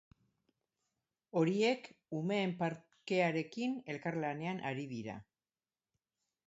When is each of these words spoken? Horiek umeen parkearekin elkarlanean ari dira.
Horiek 1.41 1.89
umeen 2.21 2.55
parkearekin 2.63 3.79
elkarlanean 3.95 4.67
ari 4.73 4.89
dira. 4.97 5.19